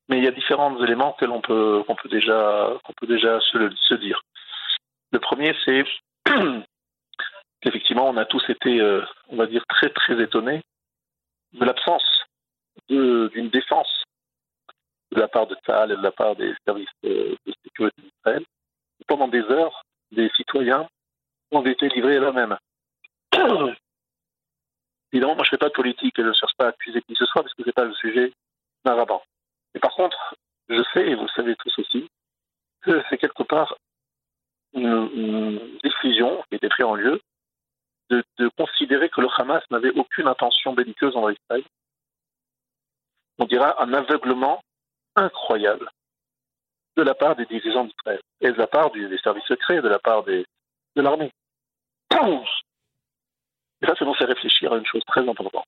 [0.09, 3.39] Mais il y a différents éléments que l'on peut, qu'on peut déjà, qu'on peut déjà
[3.39, 4.21] se, se, dire.
[5.13, 5.85] Le premier, c'est
[7.61, 10.61] qu'effectivement, on a tous été, euh, on va dire, très très étonnés
[11.53, 12.03] de l'absence
[12.89, 14.00] d'une défense
[15.11, 18.45] de la part de Tal et de la part des services euh, de sécurité d'Israël.
[19.07, 20.87] Pendant des heures, des citoyens
[21.51, 22.57] ont été livrés à eux-mêmes.
[25.11, 27.01] Évidemment, moi je ne fais pas de politique et je ne cherche pas à accuser
[27.01, 28.31] qui ce soit parce que ce n'est pas le sujet
[28.85, 29.21] d'un rabat.
[29.73, 30.35] Mais par contre,
[30.69, 32.09] je sais, et vous le savez tous aussi,
[32.81, 33.75] que c'est quelque part
[34.73, 37.21] une, décision qui était prise en lieu
[38.09, 38.23] de,
[38.57, 41.63] considérer que le Hamas n'avait aucune intention belliqueuse envers Israël.
[43.37, 44.61] On dira un aveuglement
[45.15, 45.89] incroyable
[46.97, 49.99] de la part des dirigeants d'Israël et de la part des services secrets, de la
[49.99, 50.45] part de
[50.95, 51.31] l'armée.
[53.81, 55.65] Et ça, ça nous fait réfléchir à une chose très importante.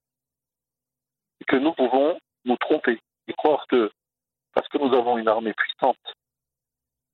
[1.40, 3.92] C'est que nous pouvons nous tromper et croire que
[4.54, 5.98] parce que nous avons une armée puissante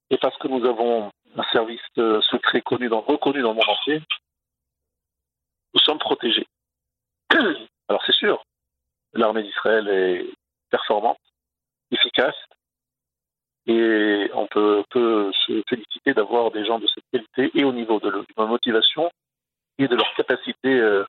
[0.10, 3.70] et parce que nous avons un service euh, secret connu dans, reconnu dans le monde
[3.70, 4.02] entier,
[5.74, 6.48] nous sommes protégés.
[7.88, 8.44] Alors c'est sûr,
[9.14, 10.26] l'armée d'Israël est
[10.70, 11.20] performante,
[11.92, 12.36] efficace,
[13.68, 14.84] et on peut,
[15.46, 18.48] se féliciter d'avoir des gens de cette qualité et au niveau de, le- de leur
[18.48, 19.12] motivation
[19.78, 21.06] et de leur capacité euh,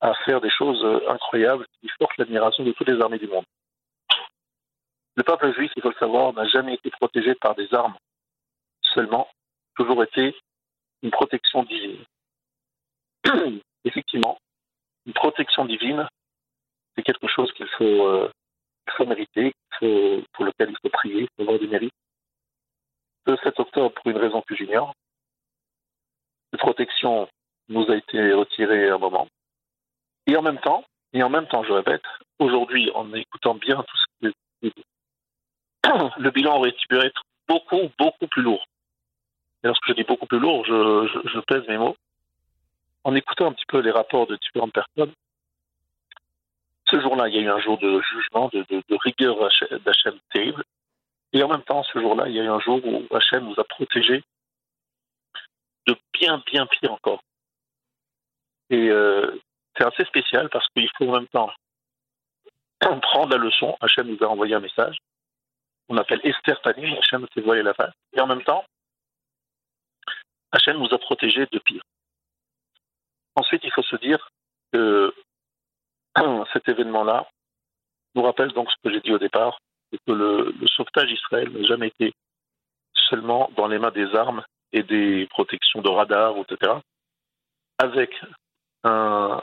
[0.00, 3.44] à faire des choses euh, incroyables qui forcent l'admiration de toutes les armées du monde.
[5.16, 7.96] Le peuple juif, il faut le savoir, n'a jamais été protégé par des armes
[8.94, 9.28] seulement,
[9.76, 10.36] toujours été
[11.02, 12.04] une protection divine.
[13.84, 14.38] Effectivement,
[15.06, 16.08] une protection divine,
[16.94, 18.30] c'est quelque chose qu'il faut, euh,
[18.92, 21.92] faut mériter, faut- pour lequel il faut prier, il faut avoir du mérite.
[23.26, 24.94] Le 7 octobre, pour une raison que j'ignore,
[26.50, 27.28] cette protection
[27.68, 29.28] nous a été retirée à un moment.
[30.26, 32.02] Et en même temps, et en même temps, je répète,
[32.38, 34.72] aujourd'hui, en écoutant bien tout ce qui est
[36.18, 38.64] le bilan aurait pu être beaucoup, beaucoup plus lourd.
[39.62, 41.96] Et lorsque je dis beaucoup plus lourd, je pèse mes mots.
[43.04, 45.12] En écoutant un petit peu les rapports de différentes personnes,
[46.90, 48.64] ce jour-là, il y a eu un jour de jugement, de,
[49.02, 49.36] rigueur
[49.84, 50.64] d'Hachem terrible.
[51.32, 53.58] Et en même temps, ce jour-là, il y a eu un jour où Hachem nous
[53.58, 54.22] a protégés
[55.86, 57.22] de bien, bien pire encore.
[58.70, 59.38] Et euh,
[59.76, 61.50] c'est assez spécial parce qu'il faut en même temps
[63.02, 63.76] prendre la leçon.
[63.80, 64.96] Hachem nous a envoyé un message.
[65.88, 67.94] On appelle Esther Panim, Hachem s'est voilé la face.
[68.14, 68.64] Et en même temps,
[70.52, 71.82] Hachem nous a protégés de pire.
[73.36, 74.30] Ensuite, il faut se dire
[74.72, 75.14] que
[76.52, 77.26] cet événement-là
[78.14, 79.58] nous rappelle donc ce que j'ai dit au départ,
[79.90, 82.12] c'est que le, sauvetage d'Israël n'a jamais été
[83.08, 86.72] seulement dans les mains des armes et des protections de radar, etc.
[87.78, 88.20] Avec
[88.84, 89.42] un,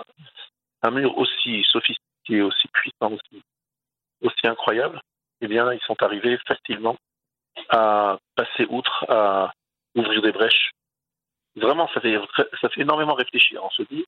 [0.92, 3.42] mur aussi sophistiqué, aussi puissant, aussi,
[4.22, 5.02] aussi incroyable,
[5.42, 6.96] eh bien, ils sont arrivés facilement
[7.70, 9.52] à passer outre, à
[9.96, 10.72] ouvrir des brèches.
[11.56, 12.20] Vraiment, ça fait,
[12.62, 13.64] ça fait énormément réfléchir.
[13.64, 14.06] On se dit,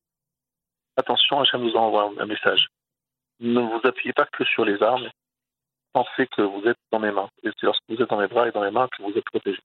[0.98, 2.68] attention, Hachem nous envoie un message.
[3.40, 5.10] Ne vous appuyez pas que sur les armes.
[5.94, 7.30] Pensez que vous êtes dans mes mains.
[7.44, 9.26] Et c'est lorsque vous êtes dans mes bras et dans mes mains que vous êtes
[9.26, 9.60] protégé.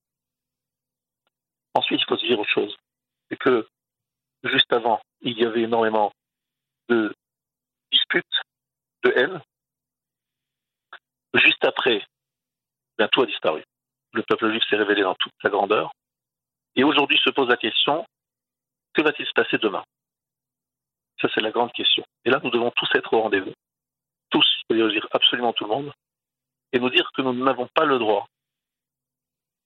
[1.75, 2.77] Ensuite, il faut se dire autre chose.
[3.29, 3.67] C'est que
[4.45, 6.13] juste avant, il y avait énormément
[6.89, 7.15] de
[7.91, 8.41] disputes,
[9.05, 9.41] de haine.
[11.35, 12.05] Juste après,
[12.99, 13.65] bien, tout a disparu.
[14.13, 15.93] Le peuple juif s'est révélé dans toute sa grandeur.
[16.77, 18.07] Et aujourd'hui se pose la question,
[18.93, 19.85] que va-t-il se passer demain?
[21.23, 22.05] Ça, c'est la grande question.
[22.25, 23.53] Et là, nous devons tous être au rendez-vous.
[24.31, 25.93] Tous, c'est-à-dire dire absolument tout le monde,
[26.73, 28.27] et nous dire que nous n'avons pas le droit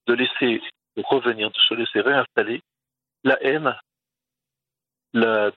[0.06, 0.60] de laisser
[0.96, 2.62] revenir, de se laisser réinstaller
[3.24, 3.74] la haine,
[5.14, 5.50] je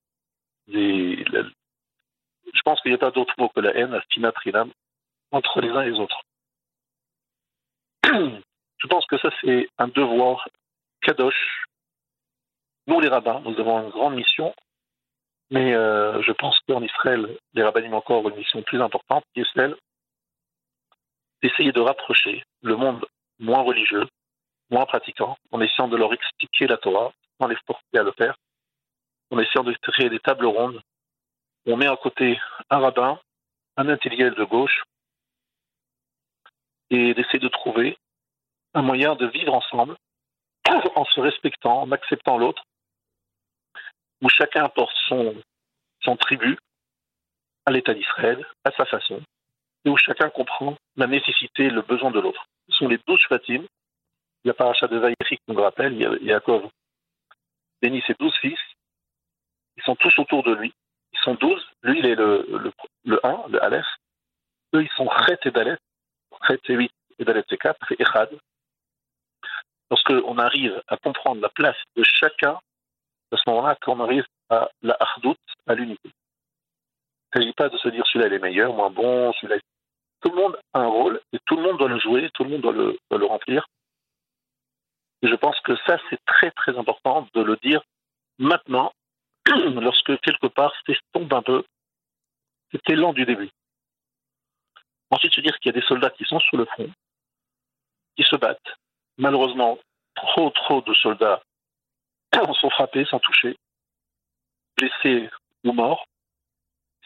[2.64, 4.72] pense qu'il n'y a pas d'autre mot que la haine, la stinatrinam,
[5.32, 6.22] entre les uns et les autres.
[8.82, 10.48] Je pense que ça, c'est un devoir
[11.02, 11.66] kadosh.
[12.88, 14.56] Nous, les rabbins, nous avons une grande mission,
[15.52, 19.42] mais euh, je pense qu'en Israël, les rabbins ont encore une mission plus importante, qui
[19.42, 19.76] est celle
[21.42, 23.06] d'essayer de rapprocher le monde
[23.40, 24.06] moins religieux,
[24.70, 28.36] moins pratiquant, en essayant de leur expliquer la Torah, sans les forcer à le faire,
[29.32, 30.82] en essayant de créer des tables rondes.
[31.66, 33.20] On met à côté un rabbin,
[33.78, 34.84] un intellectuel de gauche,
[36.90, 37.98] et d'essayer de trouver
[38.74, 39.96] un moyen de vivre ensemble
[40.96, 42.64] en se respectant, en acceptant l'autre,
[44.22, 45.36] où chacun apporte son,
[46.02, 46.58] son tribut
[47.66, 49.22] à l'État d'Israël, à sa façon,
[49.86, 52.46] et où chacun comprend la nécessité, le besoin de l'autre.
[52.70, 53.64] Ce sont les douze Fatim.
[54.44, 56.70] Il y a paracha de Vaïri qui nous rappelle, il y a Yaakov
[57.82, 58.60] bénit ses douze fils.
[59.78, 60.74] Ils sont tous autour de lui.
[61.14, 61.66] Ils sont douze.
[61.84, 62.72] Lui, il est le, le,
[63.06, 63.86] le 1, le Aleph.
[64.74, 65.78] Eux, ils sont Chet et Dalet.
[66.48, 68.30] Chet c'est 8 et Dalet c'est 4, c'est Echad.
[69.90, 72.60] Lorsqu'on arrive à comprendre la place de chacun,
[73.32, 75.38] à ce moment-là, qu'on arrive à la hardout,
[75.68, 76.10] à l'unité.
[77.36, 79.60] Il ne s'agit pas de se dire celui-là il est meilleur, moins bon, celui-là.
[80.22, 82.50] Tout le monde a un rôle et tout le monde doit le jouer, tout le
[82.50, 83.68] monde doit le, doit le remplir.
[85.22, 87.82] Et je pense que ça, c'est très très important de le dire
[88.38, 88.92] maintenant,
[89.48, 91.64] lorsque quelque part s'estompe un peu
[92.72, 93.50] cet élan du début.
[95.12, 96.90] Ensuite, se dire qu'il y a des soldats qui sont sur le front,
[98.16, 98.76] qui se battent,
[99.18, 99.78] malheureusement
[100.16, 101.42] trop, trop de soldats
[102.62, 103.56] sont frappés, sont touchés,
[104.78, 105.30] blessés
[105.64, 106.06] ou morts.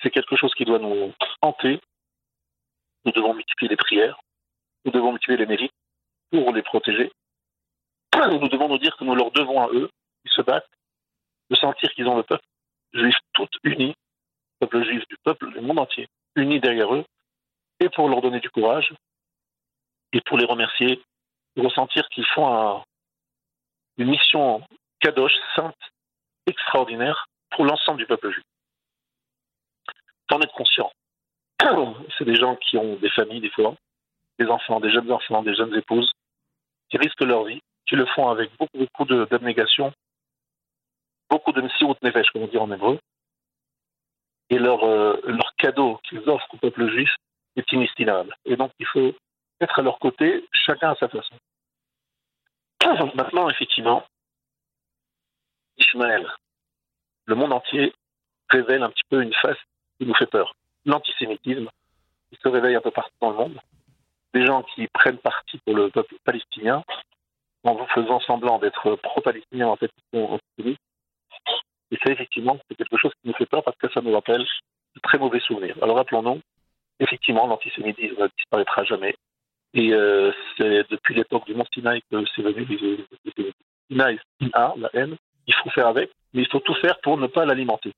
[0.01, 1.79] C'est quelque chose qui doit nous hanter.
[3.05, 4.19] Nous devons multiplier les prières,
[4.85, 5.73] nous devons multiplier les mérites
[6.31, 7.11] pour les protéger.
[8.15, 9.89] Nous devons nous dire que nous leur devons à eux,
[10.23, 10.69] ils se battent,
[11.49, 12.45] de sentir qu'ils ont le peuple
[12.93, 13.93] juif tout uni,
[14.61, 17.03] le peuple juif du peuple, du monde entier, unis derrière eux,
[17.79, 18.93] et pour leur donner du courage,
[20.13, 21.01] et pour les remercier,
[21.57, 22.83] ressentir qu'ils font un,
[23.97, 24.63] une mission
[25.03, 25.75] kadosh, sainte,
[26.47, 28.43] extraordinaire pour l'ensemble du peuple juif.
[30.29, 30.91] D'en être conscient.
[32.17, 33.75] C'est des gens qui ont des familles, des fois,
[34.39, 36.11] des enfants, des jeunes enfants, des jeunes épouses,
[36.89, 39.91] qui risquent leur vie, qui le font avec beaucoup, beaucoup d'abnégation,
[41.29, 42.97] beaucoup de msirout nefesh, comme on dit en hébreu.
[44.49, 47.13] Et leur, euh, leur cadeau qu'ils offrent au peuple juif
[47.55, 48.35] est inestimable.
[48.45, 49.13] Et donc, il faut
[49.59, 51.35] être à leur côté, chacun à sa façon.
[53.15, 54.03] Maintenant, effectivement,
[55.77, 56.27] Ishmaël,
[57.25, 57.93] le monde entier
[58.49, 59.57] révèle un petit peu une face
[59.99, 60.55] qui nous fait peur.
[60.85, 61.69] L'antisémitisme,
[62.31, 63.59] qui se réveille un peu partout dans le monde.
[64.33, 66.83] Des gens qui prennent parti pour le peuple palestinien,
[67.63, 70.79] en vous faisant semblant d'être pro-palestinien, en fait, sont antisémites.
[71.91, 74.41] Et ça, effectivement, c'est quelque chose qui nous fait peur parce que ça nous rappelle
[74.41, 75.77] de très mauvais souvenirs.
[75.81, 76.41] Alors rappelons-nous,
[76.99, 79.15] effectivement, l'antisémitisme ne disparaîtra jamais.
[79.75, 82.65] Et euh, c'est depuis l'époque du Mont Sinaï que c'est venu
[83.89, 84.19] Sinaï,
[84.53, 85.17] la haine.
[85.47, 87.93] Il faut faire avec, mais il faut tout faire pour ne pas l'alimenter.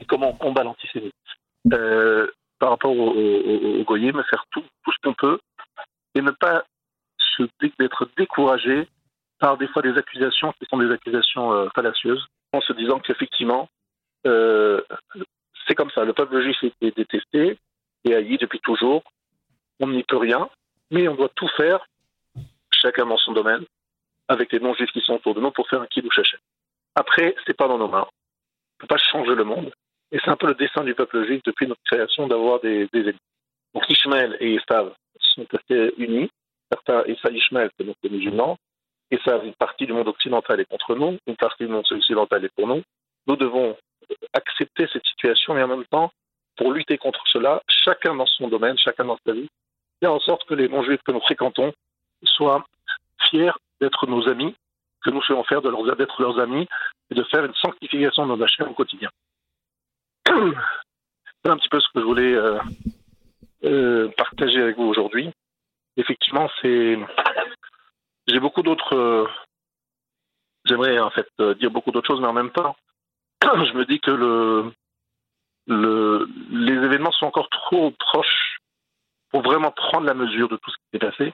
[0.00, 1.12] Et comment on combat l'antisémitisme
[1.72, 2.28] euh,
[2.58, 5.38] Par rapport au, au, au, faire tout, tout ce qu'on peut,
[6.14, 6.64] et ne pas
[7.36, 7.42] se
[7.78, 8.88] d'être découragé
[9.38, 13.68] par des fois des accusations qui sont des accusations euh, fallacieuses, en se disant qu'effectivement,
[14.26, 14.82] euh,
[15.66, 16.04] c'est comme ça.
[16.04, 17.58] Le peuple juif est détesté
[18.04, 19.02] et haï depuis toujours.
[19.78, 20.48] On n'y peut rien
[20.90, 21.86] mais on doit tout faire,
[22.72, 23.64] chacun dans son domaine,
[24.28, 26.40] avec les non-juifs qui sont autour de nous pour faire un kiddush Hashem.
[27.00, 28.06] Après, c'est pas dans nos mains.
[28.06, 29.72] On peut pas changer le monde.
[30.12, 33.14] Et c'est un peu le dessin du peuple juif depuis notre création d'avoir des, des.
[33.72, 36.28] Donc Ishmael et Esav sont assez unis.
[36.70, 38.58] Certains, Esav Ishmael, c'est donc les musulmans.
[39.10, 42.54] Esav, une partie du monde occidental est contre nous, une partie du monde occidental est
[42.54, 42.82] pour nous.
[43.26, 43.78] Nous devons
[44.34, 46.10] accepter cette situation et en même temps,
[46.58, 49.48] pour lutter contre cela, chacun dans son domaine, chacun dans sa vie,
[50.00, 51.72] faire en sorte que les non-juifs que nous fréquentons
[52.24, 52.66] soient
[53.30, 54.54] fiers d'être nos amis,
[55.02, 56.66] que nous faisons faire d'être leurs amis
[57.10, 59.10] et de faire une sanctification de nos chaîne au quotidien.
[60.26, 62.58] C'est un petit peu ce que je voulais euh,
[63.64, 65.30] euh, partager avec vous aujourd'hui.
[65.96, 66.98] Effectivement, c'est
[68.26, 68.94] j'ai beaucoup d'autres.
[68.94, 69.26] Euh,
[70.66, 72.76] j'aimerais en fait dire beaucoup d'autres choses, mais en même temps,
[73.42, 74.72] je me dis que le,
[75.66, 78.58] le, les événements sont encore trop proches
[79.30, 81.32] pour vraiment prendre la mesure de tout ce qui s'est passé.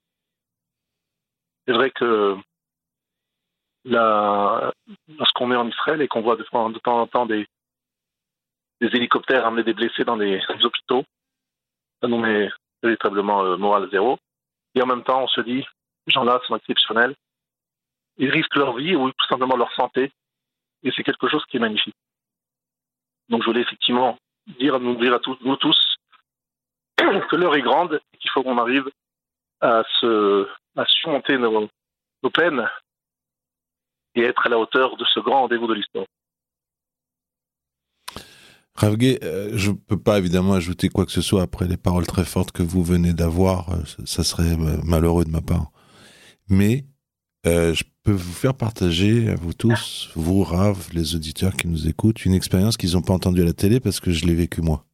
[1.66, 2.36] C'est vrai que
[3.86, 7.46] lorsqu'on est en Israël et qu'on voit de, temps en temps des,
[8.80, 11.04] hélicoptères amener des blessés dans des, hôpitaux,
[12.00, 12.50] ça nous met
[12.82, 14.18] véritablement euh, moral zéro.
[14.74, 15.64] Et en même temps, on se dit,
[16.06, 17.14] ces gens-là sont exceptionnels.
[18.18, 20.12] Ils risquent leur vie ou tout simplement leur santé.
[20.82, 21.94] Et c'est quelque chose qui est magnifique.
[23.28, 25.96] Donc je voulais effectivement dire, nous dire à tous, nous tous,
[26.96, 28.88] que l'heure est grande et qu'il faut qu'on arrive
[29.60, 31.68] à, se, à surmonter nos,
[32.22, 32.68] nos peines
[34.16, 36.06] et être à la hauteur de ce grand rendez-vous de l'histoire.
[38.76, 42.06] Ravgué, euh, je ne peux pas évidemment ajouter quoi que ce soit après les paroles
[42.06, 43.70] très fortes que vous venez d'avoir.
[43.70, 45.70] Euh, ça serait euh, malheureux de ma part.
[46.48, 46.84] Mais
[47.44, 52.24] je peux vous faire partager à vous tous, vous, Rav, les auditeurs qui nous écoutent,
[52.24, 54.84] une expérience qu'ils n'ont pas entendue à la télé parce que je l'ai vécue moi.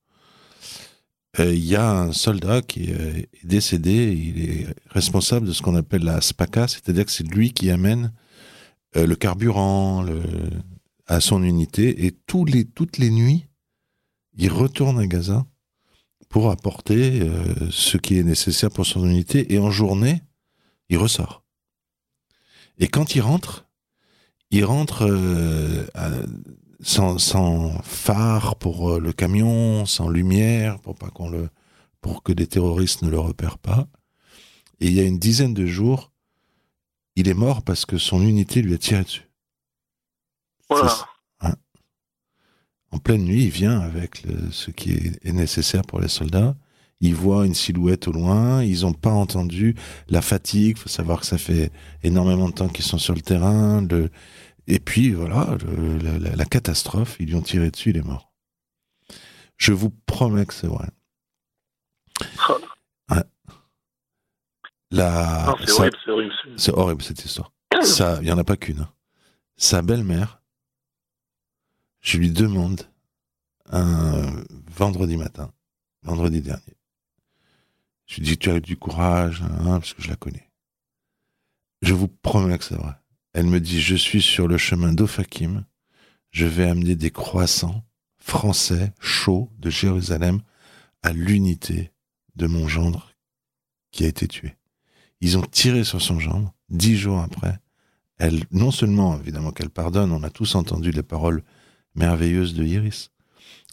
[1.38, 6.04] Il y a un soldat qui est décédé, il est responsable de ce qu'on appelle
[6.04, 8.12] la SPACA, c'est-à-dire que c'est lui qui amène
[8.96, 10.04] euh, le carburant
[11.06, 13.46] à son unité, et tous les, toutes les nuits,
[14.34, 15.46] il retourne à Gaza
[16.28, 20.22] pour apporter euh, ce qui est nécessaire pour son unité, et en journée,
[20.88, 21.44] il ressort.
[22.78, 23.66] Et quand il rentre,
[24.50, 25.06] il rentre
[25.94, 26.10] à,
[26.82, 31.48] sans, sans phare pour euh, le camion, sans lumière pour pas qu'on le,
[32.00, 33.88] pour que des terroristes ne le repèrent pas.
[34.80, 36.11] Et il y a une dizaine de jours,
[37.16, 39.28] il est mort parce que son unité lui a tiré dessus.
[40.68, 41.06] Voilà.
[41.40, 41.54] Hein.
[42.90, 46.56] En pleine nuit, il vient avec ce qui est, nécessaire pour les soldats.
[47.00, 48.62] Il voit une silhouette au loin.
[48.62, 49.74] Ils n'ont pas entendu
[50.08, 50.76] la fatigue.
[50.76, 53.82] Il faut savoir que ça fait énormément de temps qu'ils sont sur le terrain.
[53.82, 54.10] Le,
[54.66, 55.56] et puis voilà,
[56.20, 58.32] la, catastrophe, ils lui ont tiré dessus, il est mort.
[59.56, 60.88] Je vous promets que c'est vrai.
[65.64, 66.34] C'est horrible, c'est horrible.
[66.56, 67.52] C'est horrible cette histoire.
[67.82, 68.80] ça, il y en a pas qu'une.
[68.80, 68.92] hein.
[69.56, 70.42] Sa belle-mère,
[72.00, 72.82] je lui demande
[73.70, 75.52] un vendredi matin,
[76.02, 76.76] vendredi dernier.
[78.06, 80.50] Je lui dis, tu as eu du courage, hein, parce que je la connais.
[81.80, 82.94] Je vous promets que c'est vrai.
[83.32, 85.64] Elle me dit, je suis sur le chemin d'Ofakim,
[86.30, 87.82] je vais amener des croissants
[88.18, 90.42] français chauds de Jérusalem
[91.02, 91.92] à l'unité
[92.36, 93.10] de mon gendre
[93.90, 94.54] qui a été tué.
[95.22, 97.56] Ils ont tiré sur son gendre, dix jours après.
[98.18, 101.44] Elle, non seulement, évidemment, qu'elle pardonne, on a tous entendu les paroles
[101.94, 103.10] merveilleuses de Iris.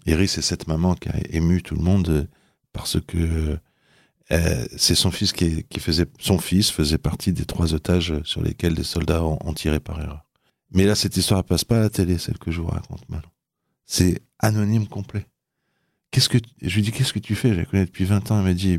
[0.06, 2.28] Iris est cette maman qui a ému tout le monde euh,
[2.72, 3.58] parce que
[4.32, 8.76] euh, c'est son fils qui, faisait, son fils faisait partie des trois otages sur lesquels
[8.76, 10.24] des soldats ont, tiré par erreur.
[10.72, 13.32] Mais là, cette histoire, passe pas à la télé, celle que je vous raconte maintenant.
[13.88, 15.26] C'est anonyme complet.
[16.12, 17.50] Qu'est-ce que, je lui dis, qu'est-ce que tu fais?
[17.50, 18.38] Je la connais depuis 20 ans.
[18.38, 18.78] Elle m'a dit,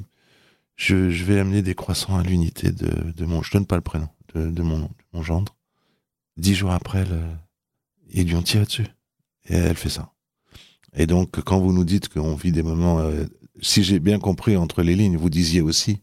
[0.80, 4.08] je, vais amener des croissants à l'unité de, de mon, je donne pas le prénom,
[4.34, 5.54] de, de mon, de mon gendre.
[6.38, 7.04] Dix jours après,
[8.08, 8.86] ils lui ont tiré dessus.
[9.48, 10.12] Et elle fait ça.
[10.94, 13.26] Et donc, quand vous nous dites qu'on vit des moments, euh,
[13.60, 16.00] si j'ai bien compris entre les lignes, vous disiez aussi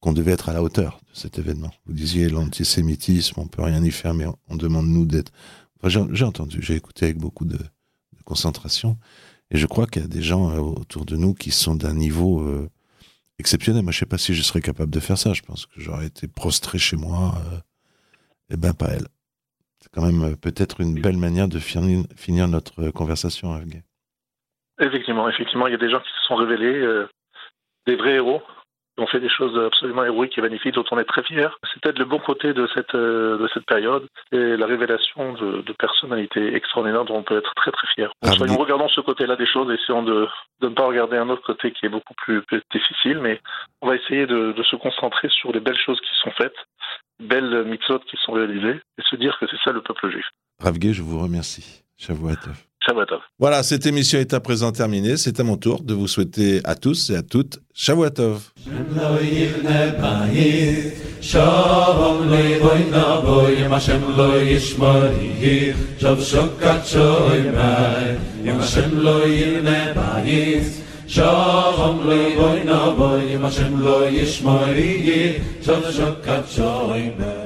[0.00, 1.72] qu'on devait être à la hauteur de cet événement.
[1.86, 5.32] Vous disiez l'antisémitisme, on peut rien y faire, mais on, demande nous d'être.
[5.84, 8.98] J'ai- entendu, j'ai écouté avec beaucoup de, de concentration,
[9.50, 11.94] et je crois qu'il y a des gens euh, autour de nous qui sont d'un
[11.94, 12.68] niveau euh,
[13.38, 13.82] exceptionnel.
[13.82, 15.32] Moi, je sais pas si je serais capable de faire ça.
[15.32, 17.34] Je pense que j'aurais été prostré chez moi.
[17.52, 17.58] Euh,
[18.50, 19.06] et ben, pas elle.
[19.80, 23.82] C'est quand même euh, peut-être une belle manière de finir, notre conversation, Evgeny.
[24.80, 27.08] Effectivement, effectivement, il y a des gens qui se sont révélés, euh,
[27.86, 28.42] des vrais héros,
[28.96, 31.48] ont fait des choses absolument héroïques et magnifiques dont on est très fiers.
[31.72, 35.62] C'est peut-être le bon côté de cette, euh, de cette période, c'est la révélation de,
[35.62, 38.12] de personnalités extraordinaires dont on peut être très très fier.
[38.22, 40.28] Ah, Donc, soyons, mais- regardons ce côté-là des choses, essayons de,
[40.60, 43.40] de ne pas regarder un autre côté qui est beaucoup plus, plus difficile, mais
[43.82, 46.54] on va essayer de, de se concentrer sur les belles choses qui sont faites,
[47.20, 50.26] belles mitzvot qui sont réalisées, et se dire que c'est ça le peuple juif.
[50.60, 51.82] Ravgé, je vous remercie.
[51.96, 52.56] Shavuotov.
[53.38, 55.16] Voilà, cette émission est à présent terminée.
[55.16, 58.52] C'est à mon tour de vous souhaiter à tous et à toutes Shavuotov.
[58.94, 68.16] lo yivne bayit shalom lo yivoyna boy ma shem lo yishmari shav shokat shoy mai
[68.44, 70.66] yom shem lo yivne bayit
[71.08, 77.43] shalom lo yivoyna boy ma shem lo yishmari shav shokat shoy mai